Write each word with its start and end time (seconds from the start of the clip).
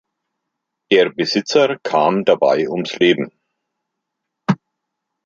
Der 0.91 1.11
Besitzer 1.11 1.77
kam 1.83 2.25
dabei 2.25 2.67
ums 2.67 2.97
Leben. 2.97 3.31